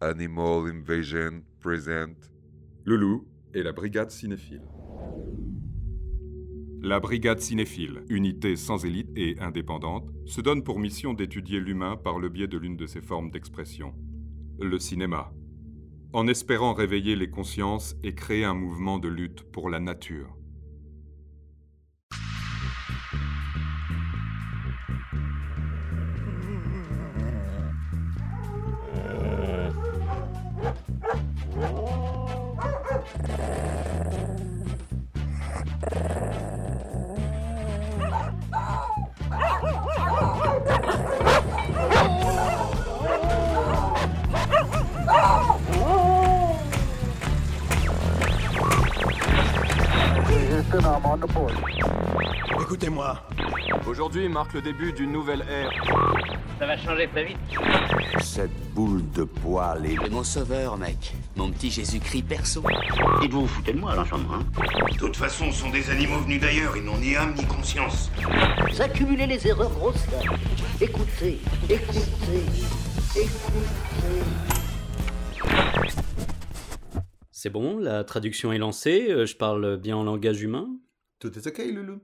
[0.00, 2.16] Animal Invasion present
[2.84, 3.20] Le
[3.54, 4.62] et la Brigade Cinéphile.
[6.82, 12.18] La Brigade Cinéphile, unité sans élite et indépendante, se donne pour mission d'étudier l'humain par
[12.18, 13.94] le biais de l'une de ses formes d'expression,
[14.60, 15.32] le cinéma,
[16.12, 20.36] en espérant réveiller les consciences et créer un mouvement de lutte pour la nature.
[52.60, 53.22] Écoutez-moi.
[53.86, 55.70] Aujourd'hui marque le début d'une nouvelle ère.
[56.58, 57.36] Ça va changer très vite.
[58.20, 59.96] Cette boule de poil est...
[60.02, 61.14] C'est mon sauveur, mec.
[61.36, 62.62] Mon petit Jésus-Christ perso.
[63.22, 64.46] Et vous vous foutez de moi, l'enchantement, hein
[64.90, 68.10] De toute façon, ce sont des animaux venus d'ailleurs, ils n'ont ni âme ni conscience.
[68.70, 70.32] Vous accumulez les erreurs grossières.
[70.80, 72.50] Écoutez, écoutez,
[73.20, 73.30] écoutez.
[77.30, 80.66] C'est bon, la traduction est lancée, euh, je parle bien en langage humain.
[81.24, 82.00] Tout est ok, Loulou?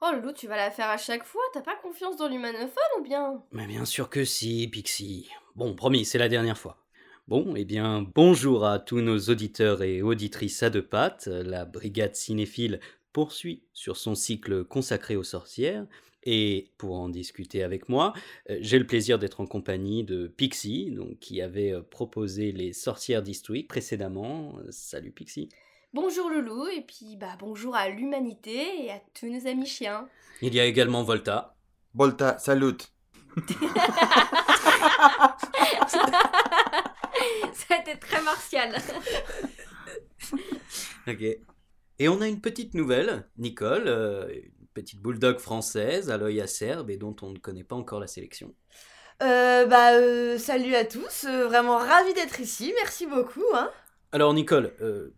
[0.00, 3.04] Oh Loulou, tu vas la faire à chaque fois T'as pas confiance dans l'humanophone ou
[3.04, 3.40] bien?
[3.52, 5.30] Mais bien sûr que si, Pixie.
[5.54, 6.84] Bon, promis, c'est la dernière fois.
[7.28, 11.28] Bon, eh bien, bonjour à tous nos auditeurs et auditrices à deux pattes.
[11.28, 12.80] La brigade cinéphile
[13.12, 15.86] poursuit sur son cycle consacré aux sorcières.
[16.24, 18.12] Et pour en discuter avec moi,
[18.50, 22.72] euh, j'ai le plaisir d'être en compagnie de Pixie, donc, qui avait euh, proposé les
[22.72, 24.56] sorcières d'Eastwick précédemment.
[24.58, 25.48] Euh, Salut Pixie.
[25.94, 30.08] Bonjour Loulou, et puis bah bonjour à l'humanité et à tous nos amis chiens.
[30.42, 31.54] Il y a également Volta.
[31.94, 32.78] Volta, salut.
[37.54, 38.74] Ça a été très martial.
[41.06, 41.22] Ok.
[42.00, 46.90] Et on a une petite nouvelle, Nicole, euh, une petite bulldog française à l'œil acerbe
[46.90, 48.52] et dont on ne connaît pas encore la sélection.
[49.22, 53.44] Euh, bah, euh, salut à tous, euh, vraiment ravi d'être ici, merci beaucoup.
[53.54, 53.70] Hein.
[54.14, 55.12] Alors Nicole, euh,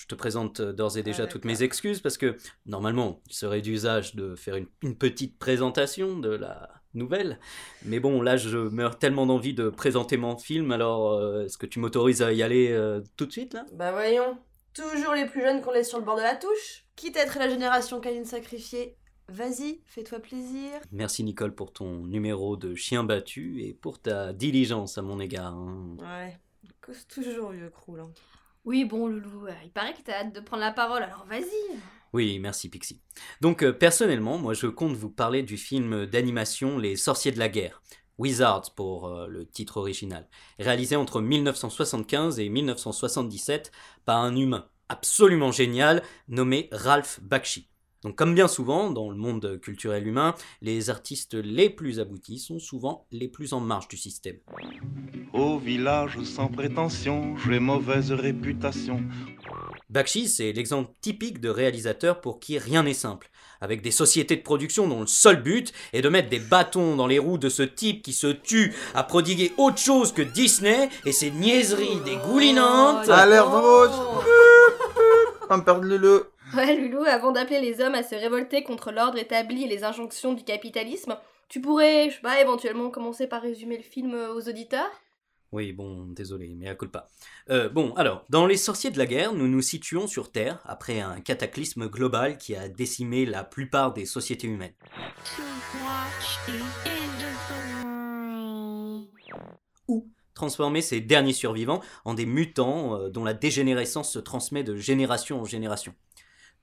[0.00, 1.58] je te présente euh, d'ores et déjà Ah, toutes d'accord.
[1.58, 2.36] mes excuses parce que
[2.66, 7.38] normalement il serait d'usage de faire une, une petite présentation de la nouvelle.
[7.84, 11.66] Mais bon, là je meurs tellement d'envie de présenter mon film, alors euh, est-ce que
[11.66, 13.64] tu m'autorises à y aller euh, tout de suite là?
[13.72, 14.38] Bah voyons,
[14.74, 16.84] toujours les plus jeunes qu'on laisse sur le bord de la touche.
[16.96, 18.96] Quitte à être la génération canine sacrifiée,
[19.28, 20.72] vas-y, fais-toi plaisir.
[20.90, 25.54] Merci Nicole pour ton numéro de chien battu et pour ta diligence à mon égard.
[25.54, 25.96] hein.
[26.00, 26.38] Ouais,
[26.80, 28.00] cause toujours vieux croule.
[28.00, 28.10] hein.
[28.68, 31.78] Oui, bon Loulou, euh, il paraît que t'as hâte de prendre la parole, alors vas-y.
[32.12, 33.00] Oui, merci Pixie.
[33.40, 37.48] Donc euh, personnellement, moi je compte vous parler du film d'animation Les Sorciers de la
[37.48, 37.80] Guerre,
[38.18, 40.28] Wizards pour euh, le titre original,
[40.58, 43.72] réalisé entre 1975 et 1977
[44.04, 47.70] par un humain absolument génial nommé Ralph Bakshi.
[48.02, 52.58] Donc comme bien souvent dans le monde culturel humain, les artistes les plus aboutis sont
[52.58, 54.36] souvent les plus en marge du système.
[55.32, 59.02] Au village sans prétention, j'ai mauvaise réputation.
[59.90, 64.42] Bakshi, c'est l'exemple typique de réalisateur pour qui rien n'est simple, avec des sociétés de
[64.42, 67.62] production dont le seul but est de mettre des bâtons dans les roues de ce
[67.62, 73.06] type qui se tue à prodiguer autre chose que Disney et ses niaiseries dégoulinantes.
[73.08, 73.60] Oh, Alerte non.
[73.60, 74.24] rouge
[75.50, 76.20] On perd Loulou.
[76.56, 80.32] Ouais Loulou, avant d'appeler les hommes à se révolter contre l'ordre établi et les injonctions
[80.32, 81.16] du capitalisme,
[81.48, 84.90] tu pourrais, je sais pas, éventuellement commencer par résumer le film euh, aux auditeurs?
[85.52, 87.08] Oui, bon, désolé, mais à culpa.
[87.50, 91.00] Euh, bon, alors, dans Les Sorciers de la Guerre, nous nous situons sur Terre après
[91.00, 94.74] un cataclysme global qui a décimé la plupart des sociétés humaines.
[99.88, 104.76] Ou transformer ces derniers survivants en des mutants euh, dont la dégénérescence se transmet de
[104.76, 105.94] génération en génération.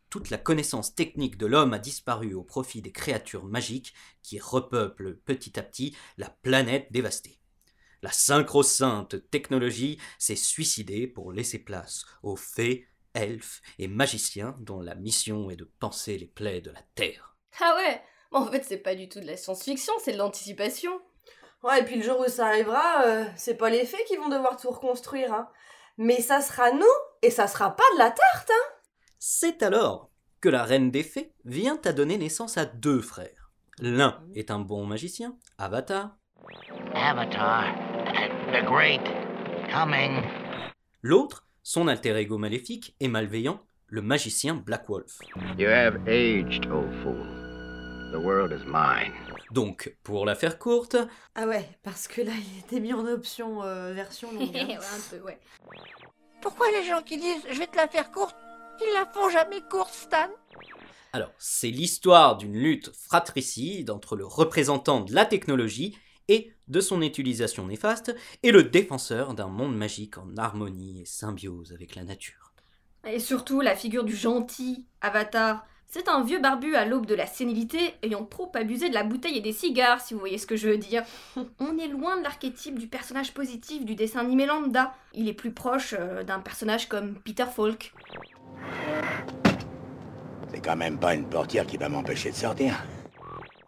[0.10, 5.18] Toute la connaissance technique de l'homme a disparu au profit des créatures magiques qui repeuplent
[5.18, 7.40] petit à petit la planète dévastée.
[8.02, 14.96] La synchro-sainte technologie s'est suicidée pour laisser place aux fées, elfes et magiciens dont la
[14.96, 17.36] mission est de panser les plaies de la Terre.
[17.60, 18.02] Ah ouais
[18.32, 21.00] Bon, En fait, c'est pas du tout de la science-fiction, c'est de l'anticipation.
[21.64, 24.30] Ouais, et puis le jour où ça arrivera, euh, c'est pas les fées qui vont
[24.30, 25.50] devoir tout reconstruire, hein.
[25.98, 26.86] Mais ça sera nous,
[27.22, 28.75] et ça sera pas de la tarte, hein.
[29.28, 33.50] C'est alors que la reine des fées vient à donner naissance à deux frères.
[33.80, 36.16] L'un est un bon magicien, Avatar.
[36.94, 37.74] Avatar,
[38.54, 39.02] the Great,
[39.74, 40.22] coming.
[41.02, 45.18] L'autre, son alter ego maléfique et malveillant, le magicien Black Wolf.
[45.58, 47.26] You have aged, old fool.
[48.14, 49.12] The world is mine.
[49.50, 50.98] Donc, pour la faire courte,
[51.34, 54.56] Ah ouais, parce que là, il était mis en option euh, version longue.
[54.56, 54.68] hein.
[54.68, 55.40] ouais, un peu, ouais.
[56.44, 58.36] Pourquoi les gens qui disent je vais te la faire courte,
[58.82, 60.30] ils la font jamais courte, Stan
[61.14, 67.02] Alors, c'est l'histoire d'une lutte fratricide entre le représentant de la technologie et de son
[67.02, 72.54] utilisation néfaste et le défenseur d'un monde magique en harmonie et symbiose avec la nature.
[73.08, 75.66] Et surtout, la figure du gentil, Avatar.
[75.88, 79.38] C'est un vieux barbu à l'aube de la sénilité, ayant trop abusé de la bouteille
[79.38, 81.04] et des cigares, si vous voyez ce que je veux dire.
[81.60, 84.94] On est loin de l'archétype du personnage positif du dessin animé lambda.
[85.14, 87.94] Il est plus proche euh, d'un personnage comme Peter Falk.
[90.52, 92.84] C'est quand même pas une portière qui va m'empêcher de sortir.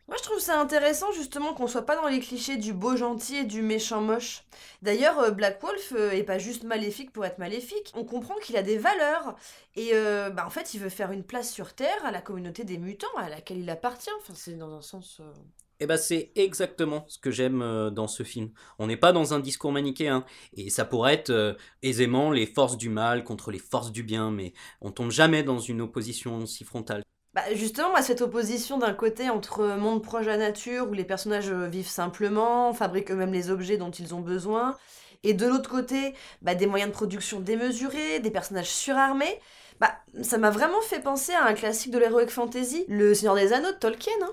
[0.08, 3.38] Moi, je trouve ça intéressant justement qu'on soit pas dans les clichés du beau gentil
[3.38, 4.46] et du méchant moche.
[4.82, 7.92] D'ailleurs, euh, Black Wolf euh, est pas juste maléfique pour être maléfique.
[7.94, 9.36] On comprend qu'il a des valeurs
[9.76, 12.64] et euh, bah, en fait, il veut faire une place sur Terre à la communauté
[12.64, 14.10] des mutants à laquelle il appartient.
[14.22, 15.20] Enfin, c'est dans un sens.
[15.20, 15.34] euh,
[15.80, 18.50] Et ben c'est exactement ce que j'aime euh, dans ce film.
[18.80, 21.54] On n'est pas dans un discours manichéen, et ça pourrait être euh,
[21.84, 25.60] aisément les forces du mal contre les forces du bien, mais on tombe jamais dans
[25.60, 27.04] une opposition si frontale.
[27.36, 31.52] Bah justement, moi, cette opposition d'un côté entre monde proche la nature, où les personnages
[31.52, 34.76] euh, vivent simplement, fabriquent eux-mêmes les objets dont ils ont besoin,
[35.24, 39.40] et de l'autre côté, bah, des moyens de production démesurés, des personnages surarmés,
[39.80, 39.92] bah
[40.24, 43.72] ça m'a vraiment fait penser à un classique de l'heroic fantasy, Le Seigneur des Anneaux
[43.72, 44.14] de Tolkien.
[44.24, 44.32] Hein.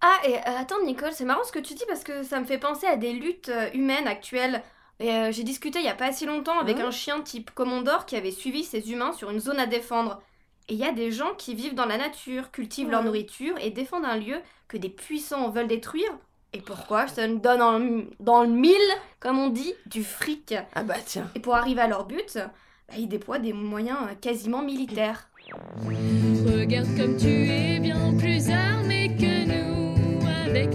[0.00, 2.44] Ah, et euh, attends, Nicole, c'est marrant ce que tu dis parce que ça me
[2.44, 4.62] fait penser à des luttes euh, humaines actuelles.
[5.00, 8.06] Et euh, j'ai discuté il y a pas si longtemps avec un chien type commandeur
[8.06, 10.22] qui avait suivi ses humains sur une zone à défendre.
[10.68, 13.70] Et il y a des gens qui vivent dans la nature, cultivent leur nourriture et
[13.70, 14.36] défendent un lieu
[14.68, 16.10] que des puissants veulent détruire.
[16.52, 17.06] Et pourquoi?
[17.08, 18.76] Ça nous donne en- dans le mille,
[19.20, 20.54] comme on dit, du fric.
[20.74, 21.28] Ah bah tiens.
[21.34, 25.28] Et pour arriver à leur but, bah, ils déploient des moyens quasiment militaires.
[26.46, 29.73] Regarde comme tu es bien plus armé que nous
[30.56, 30.70] avec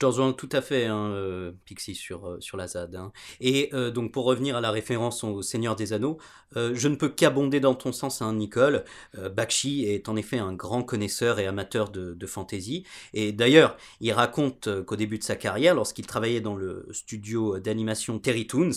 [0.00, 2.96] te rejoins tout à fait, hein, euh, Pixie, sur, euh, sur la ZAD.
[2.96, 3.12] hein.
[3.40, 6.18] Et euh, donc, pour revenir à la référence au Seigneur des Anneaux,
[6.56, 8.84] euh, je ne peux qu'abonder dans ton sens, hein, Nicole.
[9.18, 12.84] Euh, Bakshi est en effet un grand connaisseur et amateur de, de fantasy.
[13.12, 18.18] Et d'ailleurs, il raconte qu'au début de sa carrière, lorsqu'il travaillait dans le studio d'animation
[18.18, 18.70] Terry Toons,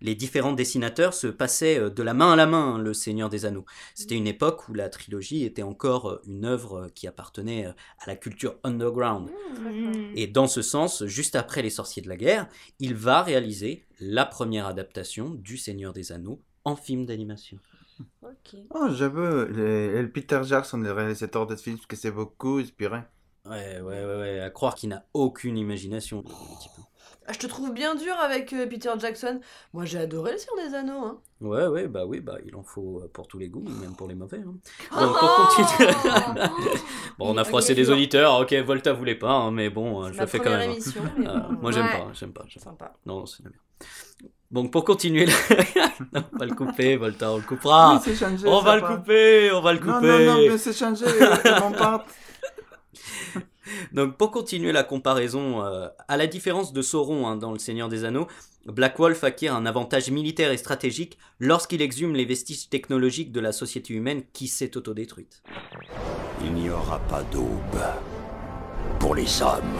[0.00, 3.44] les différents dessinateurs se passaient de la main à la main hein, le Seigneur des
[3.44, 3.66] Anneaux.
[3.94, 8.54] C'était une époque où la trilogie était encore une œuvre qui appartenait à la culture
[8.62, 9.28] underground.
[10.14, 12.48] Et dans ce sens, juste après Les Sorciers de la Guerre,
[12.78, 17.58] il va réaliser la première adaptation du Seigneur des Anneaux en film d'animation.
[18.70, 23.00] Oh, j'avoue, le, le Peter Jackson, le réalisateur de ce film, que c'est beaucoup inspiré.
[23.44, 26.22] Ouais, ouais, ouais, ouais, à croire qu'il n'a aucune imagination.
[26.22, 26.72] type.
[27.30, 29.38] Ah, je te trouve bien dur avec euh, Peter Jackson.
[29.74, 31.04] Moi, j'ai adoré Le Seigneur des Anneaux.
[31.04, 31.18] Hein.
[31.42, 34.08] Ouais, ouais, bah oui, bah il en faut euh, pour tous les goûts, même pour
[34.08, 34.38] les mauvais.
[34.38, 34.54] hein.
[34.98, 35.92] Donc, pour continuer-
[37.18, 37.92] bon, on a froissé des bon.
[37.92, 40.70] auditeurs, ok, Volta voulait pas, hein, mais bon, je le fais quand même.
[40.70, 41.58] émission, mais Euh, bon.
[41.60, 41.92] moi, j'aime Ouais.
[41.92, 42.44] pas, j'aime pas.
[42.56, 42.94] Sympa.
[43.04, 43.52] Non, c'est bien.
[44.50, 45.26] Donc, pour continuer,
[46.14, 47.96] non, on va le couper, Volta, on le coupera.
[47.96, 48.96] Oui, c'est changé, on va le part.
[48.96, 50.06] couper, on va le Non, couper.
[50.24, 52.06] non, non, mais c'est changé, euh, on part.
[53.92, 57.88] Donc pour continuer la comparaison, euh, à la différence de Sauron hein, dans Le Seigneur
[57.88, 58.26] des Anneaux,
[58.66, 63.52] Black Wolf acquiert un avantage militaire et stratégique lorsqu'il exhume les vestiges technologiques de la
[63.52, 65.42] société humaine qui s'est autodétruite.
[66.44, 67.80] Il n'y aura pas d'aube
[69.00, 69.78] pour les hommes.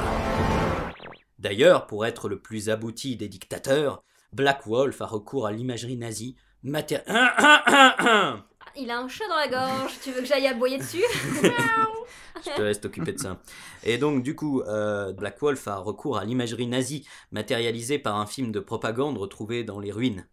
[1.38, 4.02] D'ailleurs, pour être le plus abouti des dictateurs,
[4.32, 7.02] Black Wolf a recours à l'imagerie nazie, maté-
[8.80, 11.02] Il a un chat dans la gorge, tu veux que j'aille aboyer dessus?
[11.42, 13.40] Je te laisse t'occuper de ça.
[13.82, 18.26] Et donc, du coup, euh, Black Wolf a recours à l'imagerie nazie, matérialisée par un
[18.26, 20.28] film de propagande retrouvé dans les ruines.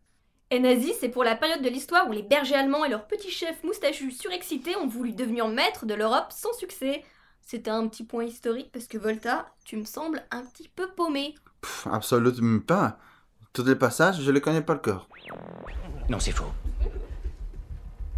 [0.51, 3.31] Et nazi, c'est pour la période de l'histoire où les bergers allemands et leurs petits
[3.31, 7.03] chefs moustachus surexcités ont voulu devenir maîtres de l'Europe sans succès.
[7.41, 11.33] C'était un petit point historique parce que Volta, tu me sembles un petit peu paumé.
[11.61, 12.99] Pff, absolument pas.
[13.53, 15.09] Tous les passages, je les connais par le cœur.
[16.09, 16.51] Non, c'est faux.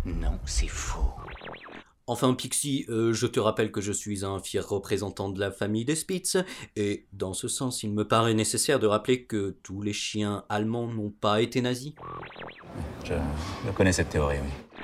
[0.08, 1.14] Non, c'est faux.
[2.10, 5.84] Enfin, Pixie, euh, je te rappelle que je suis un fier représentant de la famille
[5.84, 6.38] des Spitz,
[6.78, 10.88] et dans ce sens, il me paraît nécessaire de rappeler que tous les chiens allemands
[10.88, 11.94] n'ont pas été nazis.
[13.04, 13.14] Je,
[13.66, 14.80] je connais cette théorie, oui.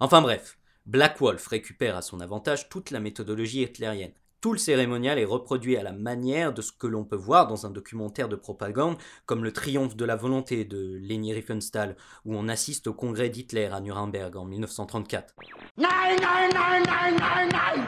[0.00, 4.14] Enfin bref, Black Wolf récupère à son avantage toute la méthodologie hitlérienne.
[4.42, 7.64] Tout le cérémonial est reproduit à la manière de ce que l'on peut voir dans
[7.64, 12.48] un documentaire de propagande comme Le Triomphe de la volonté de Leni Riefenstahl, où on
[12.48, 15.36] assiste au congrès d'Hitler à Nuremberg en 1934.
[15.78, 15.86] Nein,
[16.20, 17.86] nein, nein, nein, nein, nein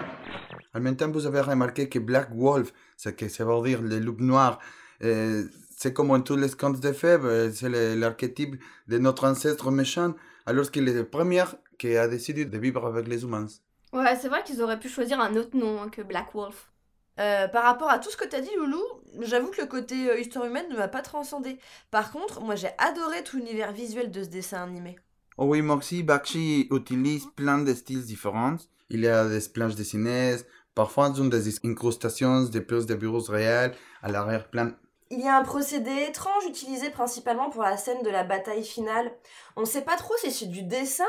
[0.72, 3.98] En même temps, vous avez remarqué que Black Wolf, c'est que ça veut dire le
[3.98, 4.60] loup noir,
[5.02, 9.72] euh, c'est comme en tous les contes de fèves, euh, c'est l'archétype de notre ancêtre
[9.72, 10.14] méchant,
[10.46, 11.46] alors qu'il est le premier
[11.78, 13.48] qui a décidé de vivre avec les humains.
[13.94, 16.72] Ouais, c'est vrai qu'ils auraient pu choisir un autre nom hein, que Black Wolf.
[17.20, 18.82] Euh, par rapport à tout ce que t'as dit, Loulou,
[19.20, 21.60] j'avoue que le côté euh, histoire humaine ne m'a pas transcendé.
[21.92, 24.98] Par contre, moi j'ai adoré tout l'univers visuel de ce dessin animé.
[25.38, 28.56] Oh oui, aussi, Bakshi utilise plein de styles différents.
[28.90, 30.38] Il y a des planches dessinées,
[30.74, 34.72] parfois ils ont des incrustations, des pièces de bureaux réels à l'arrière-plan.
[35.10, 39.12] Il y a un procédé étrange utilisé principalement pour la scène de la bataille finale.
[39.54, 41.04] On ne sait pas trop si c'est du dessin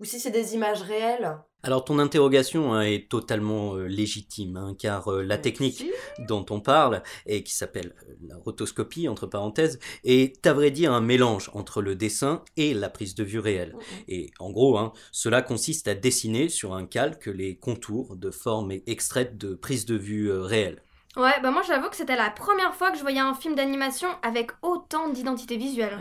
[0.00, 1.38] ou si c'est des images réelles.
[1.62, 5.84] Alors ton interrogation hein, est totalement euh, légitime, hein, car euh, la technique
[6.28, 10.92] dont on parle, et qui s'appelle euh, la rotoscopie, entre parenthèses, est à vrai dire
[10.92, 13.74] un mélange entre le dessin et la prise de vue réelle.
[14.06, 18.72] Et en gros, hein, cela consiste à dessiner sur un calque les contours de formes
[18.86, 20.82] extraites de prise de vue euh, réelle.
[21.16, 24.08] Ouais, bah moi j'avoue que c'était la première fois que je voyais un film d'animation
[24.22, 25.98] avec autant d'identité visuelle.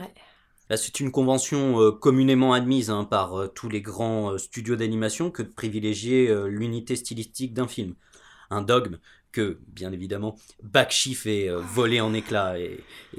[0.69, 4.75] Là, c'est une convention euh, communément admise hein, par euh, tous les grands euh, studios
[4.75, 7.95] d'animation que de privilégier l'unité stylistique d'un film.
[8.49, 8.97] Un dogme
[9.31, 12.55] que, bien évidemment, Bakshi fait voler en éclats.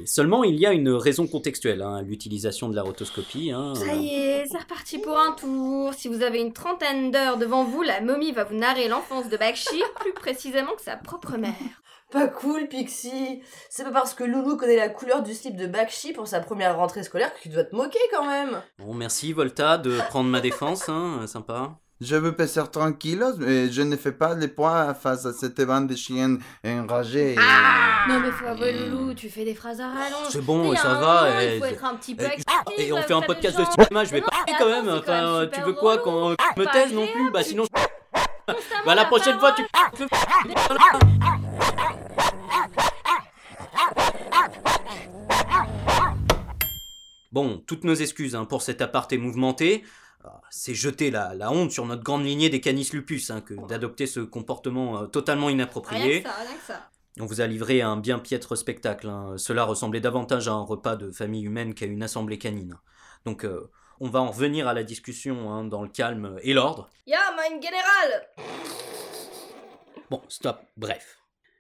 [0.07, 3.51] Seulement, il y a une raison contextuelle hein, à l'utilisation de la rotoscopie.
[3.51, 3.75] hein.
[3.75, 5.93] Ça y est, c'est reparti pour un tour.
[5.95, 9.37] Si vous avez une trentaine d'heures devant vous, la momie va vous narrer l'enfance de
[9.37, 11.83] Bakshi, plus précisément que sa propre mère.
[12.13, 13.43] Pas cool, Pixie.
[13.69, 16.77] C'est pas parce que Loulou connaît la couleur du slip de Bakshi pour sa première
[16.77, 18.63] rentrée scolaire que tu dois te moquer quand même.
[18.79, 21.73] Bon, merci Volta de prendre ma défense, hein, euh, sympa.
[22.01, 22.35] Je veux
[22.71, 26.37] 30 kilos, mais je ne fais pas les poids face à cette bande de chiens
[26.65, 27.35] enragés.
[28.09, 30.29] Non mais faut avouer Loulou, tu fais des phrases à rallonge.
[30.31, 32.79] C'est bon, ça va, moment, eh, il faut c'est- être un petit peu Eh, expressif,
[32.79, 34.85] Et on fait un podcast de cinéma, je vais Non, pas quand même.
[34.85, 36.37] c'est quand même Enfin, tu veux quoi qu'on Loulou.
[36.59, 37.31] me Pas taise non plus?
[37.33, 37.65] Bah sinon.
[38.85, 39.63] Bah la la prochaine fois, tu.
[47.33, 49.85] Bon, toutes nos excuses hein, pour cet aparté mouvementé.
[50.25, 53.55] Ah, C'est jeter la, la honte sur notre grande lignée des canis lupus hein, que
[53.69, 56.23] d'adopter ce comportement euh, totalement Rien inapproprié.
[56.23, 56.89] que ça, rien que ça.
[57.21, 59.09] On vous a livré un bien piètre spectacle.
[59.09, 59.35] hein.
[59.39, 62.77] Cela ressemblait davantage à un repas de famille humaine qu'à une assemblée canine.
[63.25, 63.71] Donc, euh,
[64.01, 66.89] on va en revenir à la discussion dans le calme et l'ordre.
[67.07, 68.29] Ya, mein Général
[70.11, 71.19] Bon, stop, bref.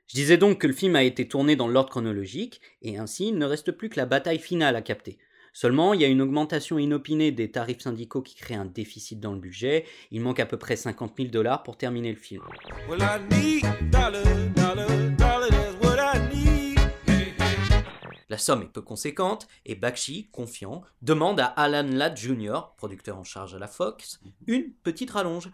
[0.09, 3.39] Je disais donc que le film a été tourné dans l'ordre chronologique, et ainsi il
[3.39, 5.19] ne reste plus que la bataille finale à capter.
[5.53, 9.33] Seulement, il y a une augmentation inopinée des tarifs syndicaux qui crée un déficit dans
[9.33, 9.87] le budget.
[10.11, 12.43] Il manque à peu près 50 000 dollars pour terminer le film.
[12.89, 12.99] Well,
[13.91, 14.23] dollar,
[14.55, 14.87] dollar,
[15.17, 15.37] dollar.
[18.29, 23.25] La somme est peu conséquente, et Bakshi, confiant, demande à Alan Ladd Jr., producteur en
[23.25, 25.49] charge à la Fox, une petite rallonge.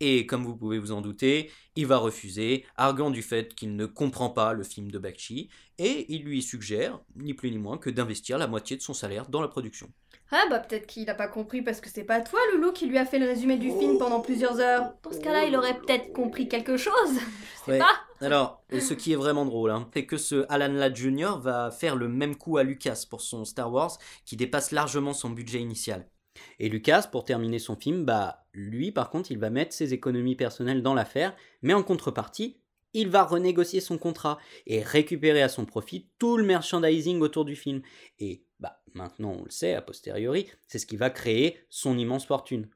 [0.00, 3.86] Et comme vous pouvez vous en douter, il va refuser, arguant du fait qu'il ne
[3.86, 7.90] comprend pas le film de Bakshi, et il lui suggère, ni plus ni moins, que
[7.90, 9.90] d'investir la moitié de son salaire dans la production.
[10.30, 12.98] Ah bah peut-être qu'il a pas compris parce que c'est pas toi Loulou qui lui
[12.98, 14.92] a fait le résumé du film pendant plusieurs heures.
[15.02, 16.92] Dans ce cas-là, il aurait peut-être compris quelque chose.
[17.14, 17.78] Je sais Ouais.
[17.78, 17.98] pas.
[18.20, 21.38] Alors, et ce qui est vraiment drôle, hein, c'est que ce Alan Ladd Jr.
[21.40, 25.30] va faire le même coup à Lucas pour son Star Wars, qui dépasse largement son
[25.30, 26.06] budget initial.
[26.58, 30.36] Et Lucas, pour terminer son film, bah, lui, par contre, il va mettre ses économies
[30.36, 32.60] personnelles dans l'affaire, mais en contrepartie,
[32.94, 37.54] il va renégocier son contrat et récupérer à son profit tout le merchandising autour du
[37.54, 37.82] film.
[38.18, 42.26] Et, bah, maintenant on le sait, a posteriori, c'est ce qui va créer son immense
[42.26, 42.68] fortune.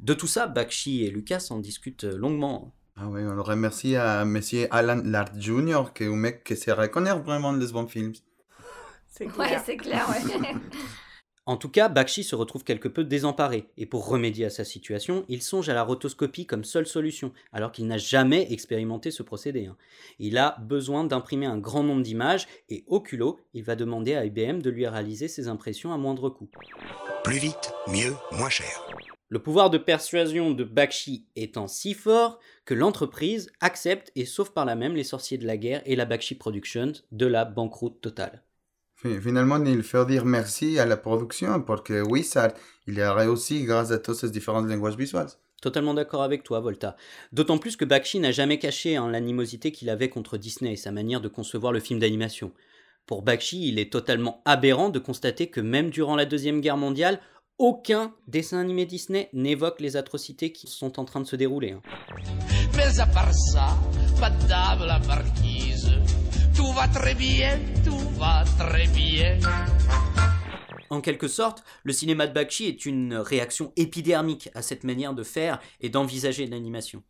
[0.00, 2.74] De tout ça, Bakshi et Lucas en discutent longuement.
[2.96, 6.56] Ah oui, on le remercie à monsieur Alan Ladd Jr., qui est un mec qui
[6.56, 8.12] se reconnaît vraiment les bons films.
[9.38, 10.54] Ouais, c'est clair, ouais.
[11.46, 15.26] En tout cas, Bakshi se retrouve quelque peu désemparé, et pour remédier à sa situation,
[15.28, 19.66] il songe à la rotoscopie comme seule solution, alors qu'il n'a jamais expérimenté ce procédé.
[19.66, 19.76] hein.
[20.18, 24.24] Il a besoin d'imprimer un grand nombre d'images, et au culot, il va demander à
[24.24, 26.48] IBM de lui réaliser ses impressions à moindre coût.
[27.22, 28.86] Plus vite, mieux, moins cher.
[29.30, 34.64] Le pouvoir de persuasion de Bakshi étant si fort que l'entreprise accepte et sauve par
[34.64, 38.42] là même les sorciers de la guerre et la Bakshi Productions de la banqueroute totale.
[38.94, 42.52] Fi- Finalement, il faut dire merci à la production parce que Wizard,
[42.86, 45.28] il a réussi grâce à tous ces différents langages visuels.
[45.62, 46.94] Totalement d'accord avec toi, Volta.
[47.32, 50.92] D'autant plus que Bakshi n'a jamais caché hein, l'animosité qu'il avait contre Disney et sa
[50.92, 52.52] manière de concevoir le film d'animation.
[53.06, 57.20] Pour Bakshi, il est totalement aberrant de constater que même durant la Deuxième Guerre mondiale,
[57.58, 61.76] aucun dessin animé Disney n'évoque les atrocités qui sont en train de se dérouler.
[62.76, 63.78] Mais à part ça,
[64.20, 65.90] madame la marquise,
[66.54, 69.38] tout va très bien, tout va très bien.
[70.90, 75.22] En quelque sorte, le cinéma de Bakshi est une réaction épidermique à cette manière de
[75.22, 77.02] faire et d'envisager l'animation.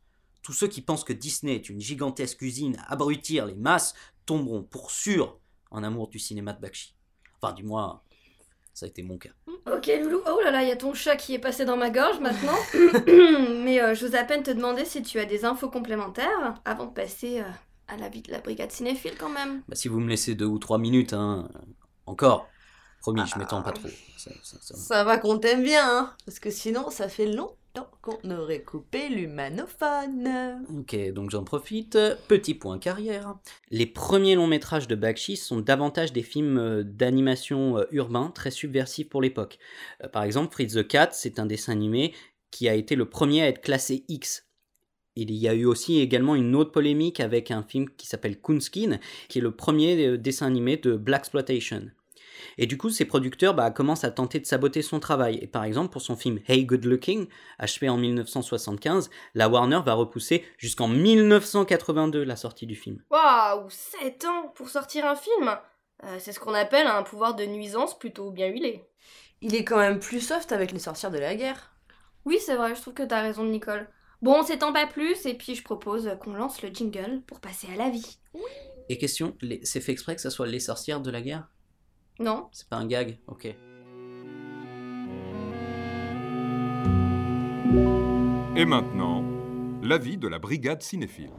[0.43, 3.95] Tous ceux qui pensent que Disney est une gigantesque usine à abrutir les masses
[4.27, 5.39] tomberont pour sûr
[5.71, 6.95] en amour du cinéma de Bakshi.
[7.41, 8.03] Enfin, du moins,
[8.75, 9.31] ça a été mon cas.
[9.73, 10.21] Ok, Loulou.
[10.27, 12.57] Oh là là, il y a ton chat qui est passé dans ma gorge maintenant.
[13.65, 16.93] Mais euh, j'ose à peine te demander si tu as des infos complémentaires avant de
[16.93, 17.45] passer euh,
[17.89, 19.63] à la vie de la brigade cinéphile quand même.
[19.69, 21.49] Bah, si vous me laissez deux ou trois minutes, hein,
[22.07, 22.49] encore.
[23.01, 23.89] Promis, je m'étends pas trop.
[24.17, 27.27] Ça- ça- ça- Ça va qu'on t'aime bien, hein Parce que sinon, ça fait
[27.75, 30.65] longtemps qu'on aurait coupé l'humanophone.
[30.77, 31.99] Ok, donc j'en profite.
[32.29, 33.37] Petit point carrière.
[33.71, 38.51] Les premiers longs métrages de Bakshi sont davantage des films euh, d'animation euh, urbain très
[38.51, 39.59] subversifs pour l'époque.
[40.03, 42.15] Euh, Par exemple, Fritz the Cat, c'est un dessin animé
[42.51, 44.47] qui a été le premier à être classé X.
[45.17, 48.99] Il y a eu aussi également une autre polémique avec un film qui s'appelle Coonskin,
[49.29, 51.91] qui est le premier dessin animé de Black Exploitation.
[52.59, 55.39] Et du coup, ses producteurs bah, commencent à tenter de saboter son travail.
[55.43, 57.27] Et par exemple, pour son film Hey Good Looking,
[57.59, 63.03] achevé en 1975, la Warner va repousser jusqu'en 1982 la sortie du film.
[63.11, 65.57] Waouh, 7 ans pour sortir un film
[66.05, 68.85] Euh, C'est ce qu'on appelle un pouvoir de nuisance plutôt bien huilé.
[69.41, 71.73] Il est quand même plus soft avec les sorcières de la guerre.
[72.25, 73.89] Oui, c'est vrai, je trouve que t'as raison, Nicole.
[74.23, 77.69] Bon, on s'étend pas plus, et puis je propose qu'on lance le jingle pour passer
[77.73, 78.17] à la vie.
[78.89, 81.49] Et question, les- c'est fait exprès que ça soit les sorcières de la guerre?
[82.21, 83.47] Non C'est pas un gag Ok.
[88.57, 89.25] Et maintenant,
[89.83, 91.31] l'avis de la brigade cinéphile.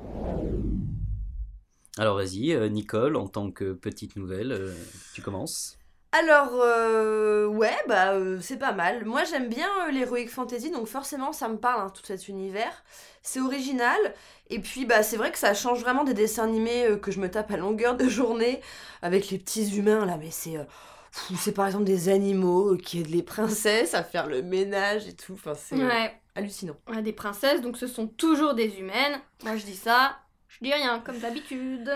[1.97, 4.75] Alors vas-y, euh, Nicole, en tant que petite nouvelle, euh,
[5.13, 5.77] tu commences
[6.19, 9.03] Alors, euh, ouais, bah, euh, c'est pas mal.
[9.05, 12.83] Moi, j'aime bien euh, l'heroic fantasy, donc forcément, ça me parle, hein, tout cet univers.
[13.21, 13.97] C'est original,
[14.49, 17.19] et puis, bah, c'est vrai que ça change vraiment des dessins animés euh, que je
[17.19, 18.61] me tape à longueur de journée,
[19.01, 20.57] avec les petits humains, là, mais c'est...
[21.37, 25.33] c'est par exemple des animaux qui aident les princesses à faire le ménage et tout.
[25.33, 26.13] Enfin, c'est Ouais.
[26.35, 26.75] hallucinant.
[26.87, 29.19] On a des princesses, donc ce sont toujours des humaines.
[29.43, 30.17] Moi, je dis ça,
[30.47, 31.89] je dis rien, comme d'habitude.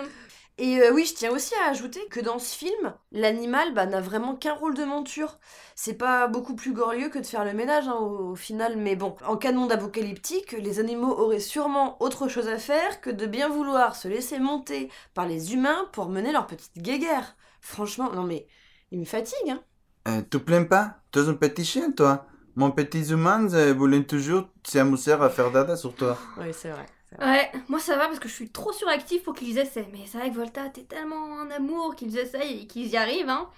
[0.61, 4.01] Et euh, oui, je tiens aussi à ajouter que dans ce film, l'animal bah, n'a
[4.01, 5.39] vraiment qu'un rôle de monture.
[5.73, 8.97] C'est pas beaucoup plus glorieux que de faire le ménage hein, au, au final, mais
[8.97, 13.09] bon, en cas de monde apocalyptique, les animaux auraient sûrement autre chose à faire que
[13.09, 17.37] de bien vouloir se laisser monter par les humains pour mener leur petite guéguerre.
[17.61, 18.45] Franchement, non mais,
[18.91, 19.61] il me fatigue, hein.
[20.09, 20.97] Euh, tu plains pas?
[21.11, 22.25] Tu es un petit chien, toi.
[22.55, 26.17] Mon petit humain euh, voulait toujours s'amuser à faire dada sur toi.
[26.37, 26.85] Oui, c'est vrai.
[27.17, 29.87] Ouais, moi ça va parce que je suis trop suractive pour qu'ils essaient.
[29.91, 33.29] Mais c'est vrai que Volta, t'es tellement en amour qu'ils essayent et qu'ils y arrivent,
[33.29, 33.49] hein.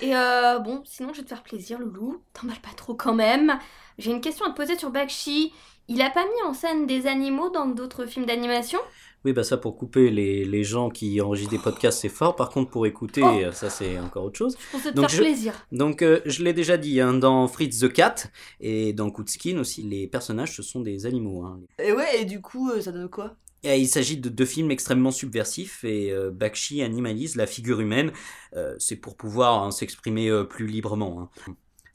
[0.00, 2.22] Et euh, bon, sinon je vais te faire plaisir, Loulou.
[2.34, 3.58] T'emballes pas trop quand même.
[3.98, 5.52] J'ai une question à te poser sur Bakshi.
[5.88, 8.80] Il a pas mis en scène des animaux dans d'autres films d'animation?
[9.26, 12.36] Oui, bah ça pour couper les, les gens qui enregistrent des podcasts, c'est fort.
[12.36, 13.40] Par contre, pour écouter, Oh.
[13.46, 14.56] euh, ça c'est encore autre chose.
[14.56, 15.66] Je pensais te faire plaisir.
[15.72, 18.14] Donc, euh, je l'ai déjà dit, hein, dans Fritz the Cat
[18.60, 21.42] et dans Kutskin aussi, les personnages, ce sont des animaux.
[21.42, 21.58] hein.
[21.82, 23.34] Et ouais, et du coup, euh, ça donne quoi?
[23.64, 28.12] Et il s'agit de deux films extrêmement subversifs et euh, Bakshi animalise la figure humaine.
[28.54, 31.28] Euh, c'est pour pouvoir hein, s'exprimer euh, plus librement.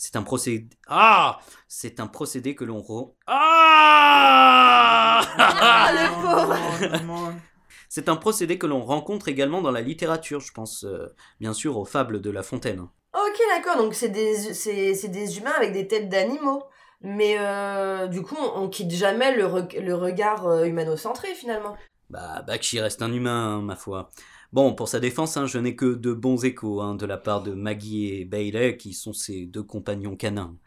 [0.04, 0.68] C'est un procédé.
[0.88, 2.80] Ah C'est un procédé que l'on.
[2.80, 7.34] re- Ah Ah, le pauvre
[7.88, 10.40] C'est un procédé que l'on rencontre également dans la littérature.
[10.40, 12.80] Je pense euh, bien sûr aux fables de La Fontaine.
[13.14, 16.64] Ok, d'accord, donc c'est des, c'est, c'est des humains avec des têtes d'animaux.
[17.02, 21.78] Mais euh, du coup, on, on quitte jamais le, reg- le regard euh, humanocentré finalement.
[22.10, 24.10] Bah, Bakshi reste un humain, hein, ma foi.
[24.54, 27.42] Bon, pour sa défense, hein, je n'ai que de bons échos hein, de la part
[27.44, 30.58] de Maggie et Bailey, qui sont ses deux compagnons canins.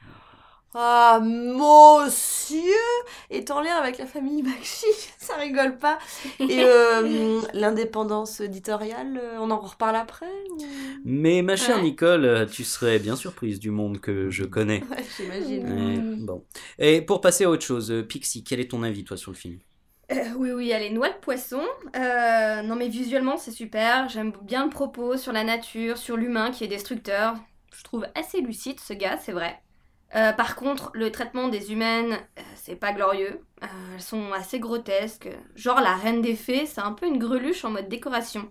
[0.77, 2.61] Ah, monsieur
[3.31, 4.87] est en lien avec la famille Bakshi,
[5.19, 5.99] ça rigole pas.
[6.49, 11.83] Et euh, l'indépendance éditoriale, euh, on en reparle après ou- Mais ma chère Ouais.
[11.83, 14.81] Nicole, tu serais bien surprise du monde que je connais.
[14.91, 15.65] Ouais, j'imagine.
[15.67, 16.45] Ouais, bon.
[16.79, 19.37] Et pour passer à autre chose, euh, Pixie, quel est ton avis, toi, sur le
[19.37, 19.59] film?
[20.13, 21.63] Euh, oui, oui, allez, noix de poisson.
[21.97, 24.09] Euh, non, mais visuellement, c'est super.
[24.09, 27.37] J'aime bien le propos sur la nature, sur l'humain qui est destructeur.
[27.77, 29.61] Je trouve assez lucide ce gars, c'est vrai.
[30.15, 32.19] Euh, par contre, le traitement des humaines,
[32.55, 33.41] c'est pas glorieux.
[33.63, 35.29] Elles sont assez grotesques.
[35.57, 38.49] Genre, la reine des fées, c'est un peu une greluche en mode décoration.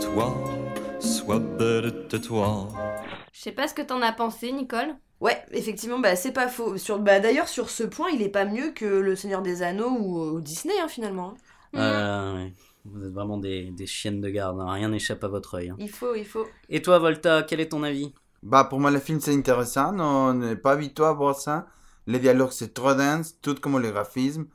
[0.00, 0.34] Toi,
[1.00, 2.68] sois belle de toi.
[3.32, 4.94] Je sais pas ce que t'en as pensé, Nicole.
[5.20, 6.76] Ouais, effectivement, bah, c'est pas faux.
[6.76, 9.90] Sur, bah, D'ailleurs, sur ce point, il est pas mieux que Le Seigneur des Anneaux
[9.90, 11.34] ou, ou Disney, hein, finalement.
[11.74, 12.52] Euh, ouais.
[12.84, 15.70] Vous êtes vraiment des, des chiennes de garde, hein, rien n'échappe à votre œil.
[15.70, 15.76] hein.
[15.78, 16.46] Il faut, il faut.
[16.68, 18.14] Et toi, Volta, quel est ton avis?
[18.42, 19.98] Bah, pour moi, le film, c'est intéressant.
[19.98, 21.66] On n'est pas habitué à voir ça.
[22.06, 24.46] Les dialogues, c'est trop dense, tout comme le graphisme.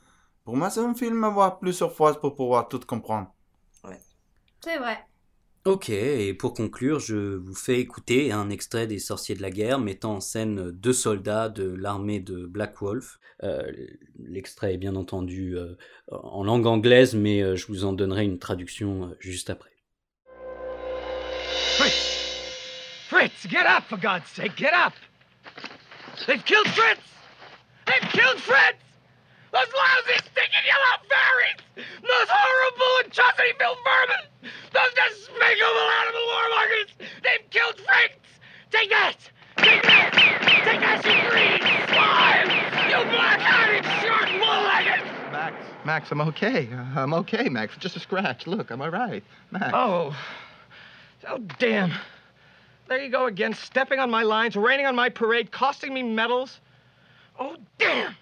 [0.45, 3.27] Pour moi, c'est un film à voir plusieurs fois pour pouvoir tout comprendre.
[4.63, 5.05] C'est vrai.
[5.65, 9.79] Ok, et pour conclure, je vous fais écouter un extrait des Sorciers de la guerre
[9.79, 13.17] mettant en scène deux soldats de l'armée de Black Wolf.
[13.43, 13.71] Euh,
[14.19, 15.77] L'extrait est bien entendu euh,
[16.11, 19.71] en langue anglaise, mais euh, je vous en donnerai une traduction juste après.
[21.77, 23.07] Fritz!
[23.07, 24.91] Fritz, get up, for God's sake, get up!
[26.27, 26.99] They've killed Fritz!
[27.85, 28.92] They've killed Fritz!
[29.53, 31.61] Those lousy, stinking yellow fairies!
[32.01, 34.25] Those horrible, atrocity-filled vermin!
[34.73, 36.89] Those despicable animal warmongers!
[37.21, 38.17] They've killed Fritz!
[38.71, 39.17] Take that!
[39.57, 40.11] Take that!
[40.65, 42.49] Take that, you green swine!
[42.89, 45.05] You black-eyed, short, wool-legged!
[45.31, 46.67] Max, Max, I'm okay.
[46.73, 47.77] Uh, I'm okay, Max.
[47.77, 48.47] Just a scratch.
[48.47, 49.23] Look, I'm all right.
[49.51, 49.71] Max.
[49.71, 50.17] Oh.
[51.27, 51.93] Oh, damn.
[52.87, 56.59] There you go again, stepping on my lines, raining on my parade, costing me medals.
[57.39, 58.15] Oh, damn!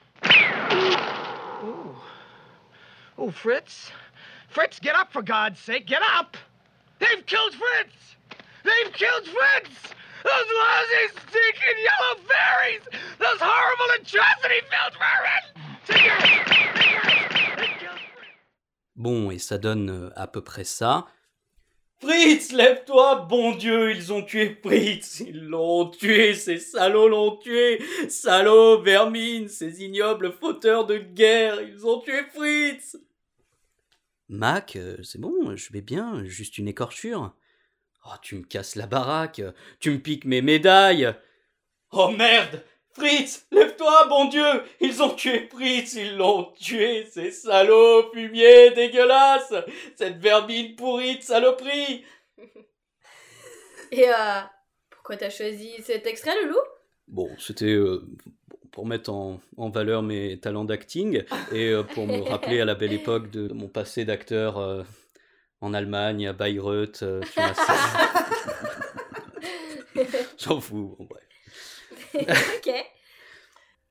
[3.24, 3.92] Oh, Fritz.
[4.50, 6.36] Fritz, get up, for God's sake, get up!
[6.98, 8.16] They've killed Fritz!
[8.64, 9.94] They've killed Fritz!
[10.24, 12.82] Those lousy, stinking yellow fairies!
[13.20, 15.46] Those horrible, atrocity-filled vermin!
[18.96, 21.06] Bon, et ça donne euh, à peu près ça.
[22.00, 27.80] Fritz, lève-toi, bon Dieu, ils ont tué Fritz, ils l'ont tué, ces salauds l'ont tué,
[28.10, 32.98] salauds, vermine, ces ignobles fauteurs de guerre, ils ont tué Fritz.
[34.32, 37.36] Mac, euh, c'est bon, je vais bien, juste une écorchure.
[38.06, 39.41] Oh, tu me casses la baraque,
[39.80, 41.13] tu me piques mes médailles.
[41.91, 42.63] Oh merde,
[42.94, 49.54] Fritz, lève-toi, bon Dieu, ils ont tué Fritz, ils l'ont tué, ces salauds fumiers dégueulasses,
[49.96, 52.06] cette vermine pourrie de saloperie.
[53.91, 54.41] Et euh,
[54.89, 56.60] pourquoi t'as choisi cet extrait, Loulou?
[57.10, 58.08] Bon, c'était euh,
[58.72, 62.76] pour mettre en, en valeur mes talents d'acting et euh, pour me rappeler à la
[62.76, 64.84] belle époque de mon passé d'acteur euh,
[65.62, 67.66] en Allemagne, à Bayreuth, euh, sur la scène.
[70.38, 71.24] J'en fous, bon, bref.
[72.58, 72.72] ok.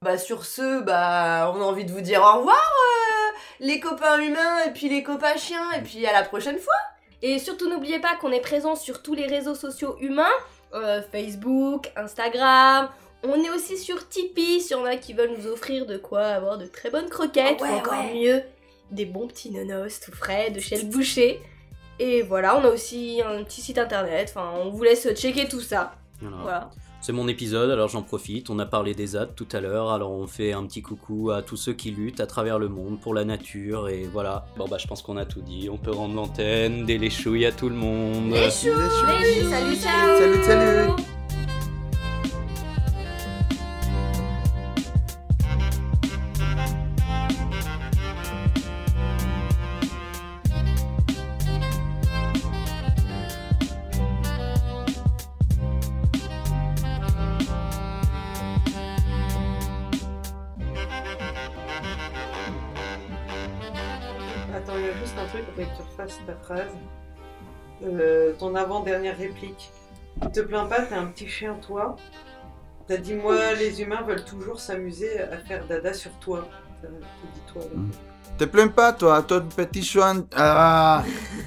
[0.02, 4.18] Bah sur ce, bah on a envie de vous dire au revoir euh, les copains
[4.18, 6.72] humains et puis les copains chiens et puis à la prochaine fois.
[7.20, 10.32] Et surtout n'oubliez pas qu'on est présent sur tous les réseaux sociaux humains,
[10.72, 12.88] euh, Facebook, Instagram.
[13.22, 16.56] On est aussi sur Tipeee, si en a qui veulent nous offrir de quoi avoir
[16.56, 18.14] de très bonnes croquettes, ouais, ou encore ouais.
[18.14, 18.42] mieux,
[18.90, 21.40] des bons petits nonos tout frais de chez le boucher.
[21.98, 25.60] Et voilà, on a aussi un petit site internet, enfin on vous laisse checker tout
[25.60, 25.94] ça.
[26.20, 26.36] Voilà.
[26.42, 26.70] Voilà.
[27.02, 28.50] C'est mon épisode, alors j'en profite.
[28.50, 31.42] On a parlé des ZAD tout à l'heure, alors on fait un petit coucou à
[31.42, 34.46] tous ceux qui luttent à travers le monde pour la nature, et voilà.
[34.56, 37.46] Bon bah je pense qu'on a tout dit, on peut rendre l'antenne, des les chouilles
[37.46, 38.32] à tout le monde.
[38.32, 41.02] Les choux, les choux, salut, ciao Salut, salut.
[66.00, 66.72] Refasses ta phrase.
[67.82, 69.70] Euh, ton avant-dernière réplique.
[70.32, 71.96] Te plains pas, t'es un petit chien, toi.
[72.86, 76.46] T'as dit, moi, les humains veulent toujours s'amuser à faire dada sur toi.
[76.82, 77.62] Ça, tu dis toi.
[77.62, 77.80] là.
[78.36, 80.24] Te plains pas, toi, ton petit chien.
[80.36, 81.04] Ah,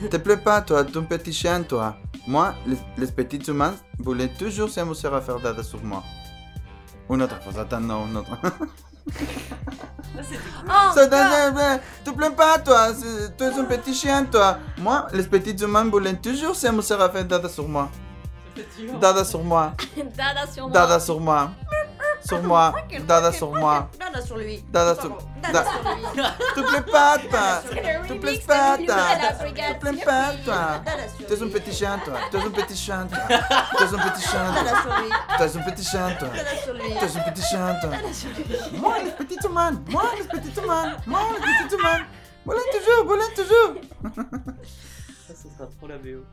[0.10, 1.98] te plains pas, toi, ton petit chien, toi.
[2.28, 6.04] Moi, les, les petits humains voulaient toujours s'amuser à faire dada sur moi.
[7.10, 8.38] Une autre fois, attends, non, une autre.
[10.93, 14.58] Ça, ça, te plains pas, toi, c'est- tu es un petit chien, toi.
[14.78, 17.89] Moi, les petits humains voulaient toujours s'amuser à faire dada sur moi.
[19.02, 19.73] Dada sur moi.
[20.15, 20.71] Dada sur moi.
[20.73, 21.49] Dada sur moi.
[22.25, 22.73] Sur moi.
[23.07, 23.89] Dada sur moi.
[23.99, 24.63] Dada sur lui.
[24.71, 25.17] Dada sur.
[25.41, 26.69] Dada Da- sur lui.
[26.69, 27.39] Plais pas, toi.
[28.88, 30.81] Dada sur Te plais pas, toi.
[31.17, 32.13] Tu es un petit chien, toi.
[32.31, 33.19] Tu es un petit chien, toi.
[33.77, 34.99] Tu es un petit chien, Dada sur toi.
[35.01, 35.09] lui.
[35.38, 36.29] Tu es un petit chien, toi.
[36.33, 37.89] Tu es un petit chien, toi.
[37.89, 38.79] Dada sur lui.
[38.79, 39.71] Moi, les petits humains.
[39.89, 40.93] Moi, les petits humains.
[41.07, 41.99] Moi, les petits humains.
[42.45, 43.81] Voilà toujours, voilà toujours.
[45.27, 46.23] Ça, ce sera trop la VO.